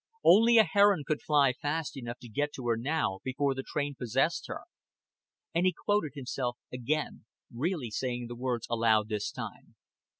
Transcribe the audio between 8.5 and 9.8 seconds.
aloud this time.